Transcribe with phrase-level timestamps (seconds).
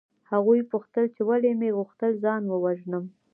[0.31, 3.03] هغوی پوښتل چې ولې مې غوښتل ځان ووژنم